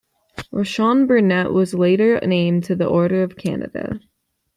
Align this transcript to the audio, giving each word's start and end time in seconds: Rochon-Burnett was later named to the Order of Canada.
Rochon-Burnett 0.51 1.51
was 1.53 1.75
later 1.75 2.19
named 2.21 2.63
to 2.63 2.75
the 2.75 2.87
Order 2.87 3.21
of 3.21 3.37
Canada. 3.37 3.99